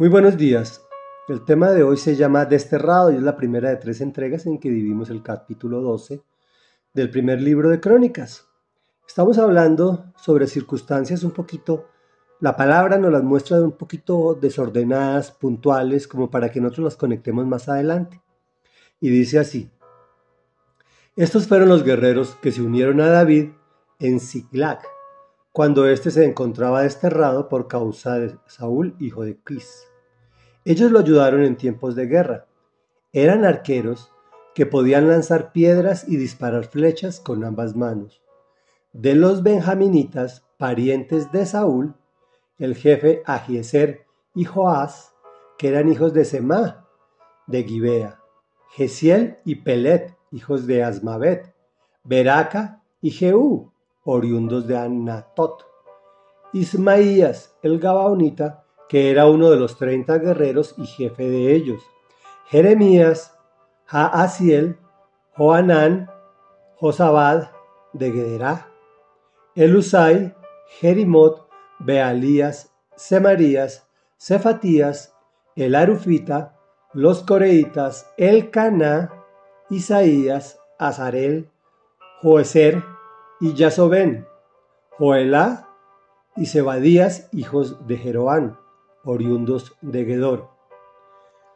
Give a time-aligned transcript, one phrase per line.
[0.00, 0.82] Muy buenos días.
[1.28, 4.58] El tema de hoy se llama Desterrado y es la primera de tres entregas en
[4.58, 6.22] que dividimos el capítulo 12
[6.94, 8.46] del primer libro de Crónicas.
[9.06, 11.90] Estamos hablando sobre circunstancias un poquito,
[12.40, 17.46] la palabra nos las muestra un poquito desordenadas, puntuales, como para que nosotros las conectemos
[17.46, 18.22] más adelante.
[19.00, 19.70] Y dice así,
[21.14, 23.50] estos fueron los guerreros que se unieron a David
[23.98, 24.80] en Ziklag,
[25.52, 29.89] cuando éste se encontraba desterrado por causa de Saúl, hijo de Quis.
[30.70, 32.46] Ellos lo ayudaron en tiempos de guerra.
[33.12, 34.12] Eran arqueros
[34.54, 38.22] que podían lanzar piedras y disparar flechas con ambas manos.
[38.92, 41.96] De los benjaminitas, parientes de Saúl,
[42.60, 45.12] el jefe Agieser y Joás,
[45.58, 46.86] que eran hijos de Semá,
[47.48, 48.20] de Gibea,
[48.68, 51.52] Gesiel y Pelet, hijos de Asmavet,
[52.04, 53.72] Beraca y Jehú,
[54.04, 55.64] oriundos de Anatot,
[56.52, 58.59] Ismaías, el Gabaonita,
[58.90, 61.80] que era uno de los treinta guerreros y jefe de ellos.
[62.48, 63.38] Jeremías,
[63.86, 64.80] Jaasiel,
[65.36, 66.10] Joanán,
[66.74, 67.52] Josabad
[67.92, 68.68] de Gederá,
[69.54, 70.34] Elusai,
[70.80, 73.88] Jerimot, Bealías, Semarías,
[74.18, 75.14] Cefatías,
[75.54, 76.58] el Arufita,
[76.92, 79.12] los Coreitas, el Caná,
[79.70, 81.48] Isaías, Azarel,
[82.22, 82.82] Joeser
[83.40, 84.26] y Yasoben,
[84.98, 85.68] Joelá
[86.34, 88.58] y Zebadías, hijos de Jeroán
[89.04, 90.48] oriundos de Gedor.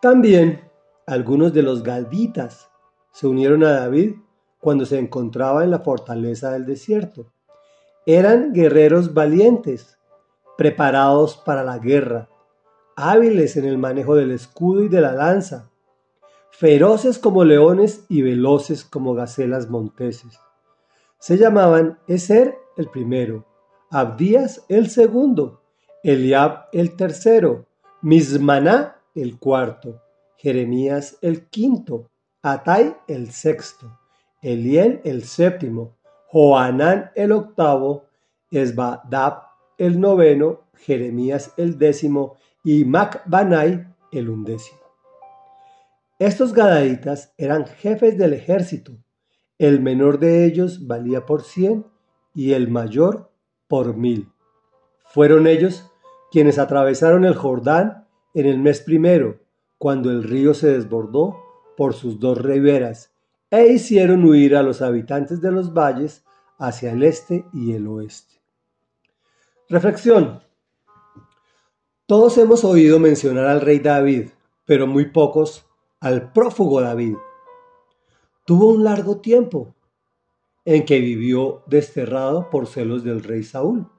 [0.00, 0.70] También
[1.06, 2.70] algunos de los galditas
[3.12, 4.16] se unieron a David
[4.60, 7.32] cuando se encontraba en la fortaleza del desierto.
[8.04, 9.98] Eran guerreros valientes,
[10.56, 12.28] preparados para la guerra,
[12.96, 15.70] hábiles en el manejo del escudo y de la lanza,
[16.50, 20.40] feroces como leones y veloces como gacelas monteses.
[21.18, 23.46] Se llamaban Eser el primero,
[23.90, 25.62] Abdías el segundo,
[26.06, 27.66] Eliab el tercero,
[28.00, 30.00] Mismaná el cuarto,
[30.36, 32.12] Jeremías el quinto,
[32.42, 33.98] Atai el sexto,
[34.40, 35.96] Eliel el séptimo,
[36.28, 38.04] Joanán el octavo,
[38.52, 44.78] Esbadab el noveno, Jeremías el décimo y Macbanai el undécimo.
[46.20, 48.92] Estos gadaitas eran jefes del ejército.
[49.58, 51.84] El menor de ellos valía por cien
[52.32, 53.32] y el mayor
[53.66, 54.30] por mil.
[55.08, 55.90] Fueron ellos
[56.36, 59.40] quienes atravesaron el Jordán en el mes primero,
[59.78, 61.34] cuando el río se desbordó
[61.78, 63.10] por sus dos riberas,
[63.50, 66.26] e hicieron huir a los habitantes de los valles
[66.58, 68.34] hacia el este y el oeste.
[69.70, 70.42] Reflexión.
[72.04, 74.28] Todos hemos oído mencionar al rey David,
[74.66, 75.64] pero muy pocos
[76.00, 77.16] al prófugo David.
[78.44, 79.74] Tuvo un largo tiempo
[80.66, 83.90] en que vivió desterrado por celos del rey Saúl.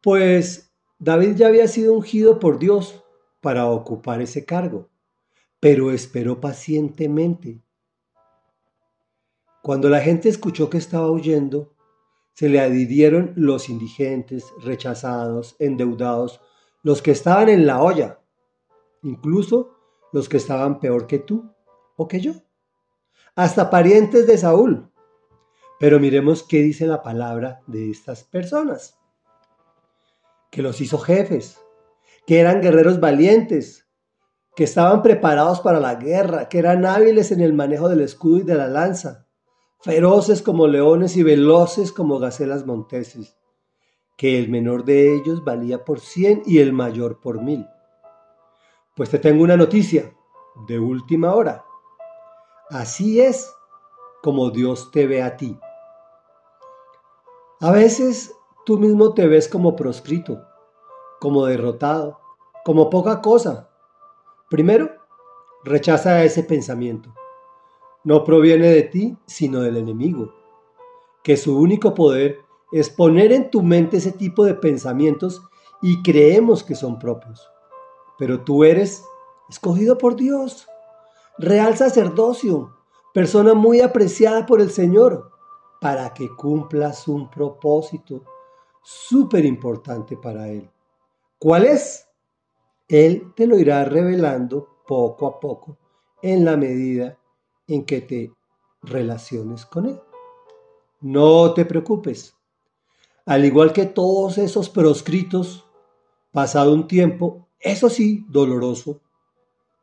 [0.00, 0.70] Pues
[1.04, 3.02] David ya había sido ungido por Dios
[3.40, 4.88] para ocupar ese cargo,
[5.58, 7.60] pero esperó pacientemente.
[9.64, 11.74] Cuando la gente escuchó que estaba huyendo,
[12.34, 16.40] se le adhirieron los indigentes, rechazados, endeudados,
[16.84, 18.20] los que estaban en la olla,
[19.02, 19.74] incluso
[20.12, 21.52] los que estaban peor que tú
[21.96, 22.34] o que yo,
[23.34, 24.88] hasta parientes de Saúl.
[25.80, 29.01] Pero miremos qué dice la palabra de estas personas
[30.52, 31.58] que los hizo jefes,
[32.26, 33.88] que eran guerreros valientes,
[34.54, 38.42] que estaban preparados para la guerra, que eran hábiles en el manejo del escudo y
[38.42, 39.26] de la lanza,
[39.80, 43.34] feroces como leones y veloces como gacelas monteses,
[44.18, 47.66] que el menor de ellos valía por cien y el mayor por mil.
[48.94, 50.14] Pues te tengo una noticia
[50.68, 51.64] de última hora.
[52.68, 53.50] Así es
[54.22, 55.58] como Dios te ve a ti.
[57.60, 58.34] A veces
[58.64, 60.42] tú mismo te ves como proscrito,
[61.20, 62.18] como derrotado,
[62.64, 63.70] como poca cosa.
[64.50, 64.90] Primero,
[65.64, 67.12] rechaza ese pensamiento.
[68.04, 70.32] No proviene de ti, sino del enemigo,
[71.22, 72.38] que su único poder
[72.72, 75.42] es poner en tu mente ese tipo de pensamientos
[75.80, 77.48] y creemos que son propios.
[78.18, 79.04] Pero tú eres
[79.48, 80.66] escogido por Dios,
[81.38, 82.76] real sacerdocio,
[83.12, 85.30] persona muy apreciada por el Señor,
[85.80, 88.22] para que cumplas un propósito
[88.82, 90.68] súper importante para Él.
[91.38, 92.08] ¿Cuál es?
[92.88, 95.78] Él te lo irá revelando poco a poco
[96.20, 97.18] en la medida
[97.66, 98.32] en que te
[98.82, 100.00] relaciones con Él.
[101.00, 102.36] No te preocupes.
[103.24, 105.64] Al igual que todos esos proscritos,
[106.32, 109.00] pasado un tiempo, eso sí, doloroso,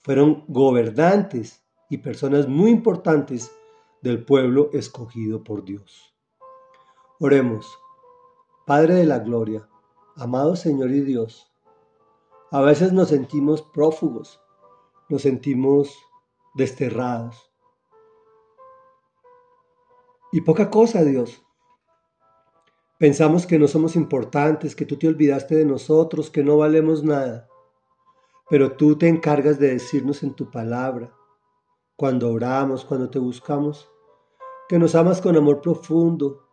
[0.00, 3.50] fueron gobernantes y personas muy importantes
[4.02, 6.14] del pueblo escogido por Dios.
[7.20, 7.81] Oremos.
[8.64, 9.68] Padre de la Gloria,
[10.14, 11.52] amado Señor y Dios,
[12.52, 14.40] A veces nos sentimos prófugos,
[15.08, 15.98] nos sentimos
[16.54, 17.50] desterrados.
[20.30, 21.42] Y poca cosa, Dios.
[22.98, 27.48] Pensamos que no somos importantes, que tú te olvidaste de nosotros, que no valemos nada.
[28.48, 31.12] Pero tú te encargas de decirnos en tu palabra,
[31.96, 33.90] cuando oramos, cuando te buscamos,
[34.68, 36.51] que nos amas con amor profundo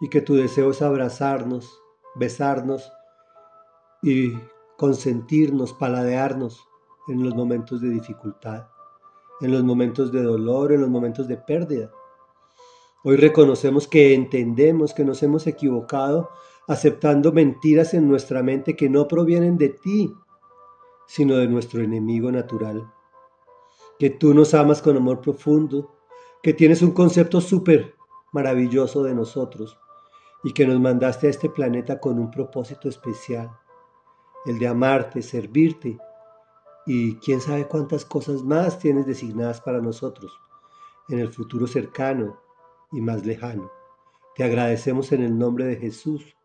[0.00, 1.80] y que tu deseo es abrazarnos,
[2.14, 2.92] besarnos
[4.02, 4.32] y
[4.76, 6.68] consentirnos, paladearnos
[7.08, 8.68] en los momentos de dificultad,
[9.40, 11.90] en los momentos de dolor, en los momentos de pérdida.
[13.04, 16.30] Hoy reconocemos que entendemos que nos hemos equivocado
[16.68, 20.14] aceptando mentiras en nuestra mente que no provienen de ti,
[21.06, 22.92] sino de nuestro enemigo natural.
[23.98, 25.96] Que tú nos amas con amor profundo,
[26.42, 27.94] que tienes un concepto súper
[28.32, 29.78] maravilloso de nosotros
[30.44, 33.50] y que nos mandaste a este planeta con un propósito especial
[34.46, 35.98] el de amarte, servirte
[36.86, 40.32] y quién sabe cuántas cosas más tienes designadas para nosotros
[41.08, 42.40] en el futuro cercano
[42.92, 43.70] y más lejano.
[44.36, 46.36] Te agradecemos en el nombre de Jesús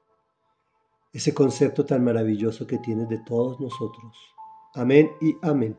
[1.14, 4.18] ese concepto tan maravilloso que tienes de todos nosotros.
[4.74, 5.78] Amén y amén.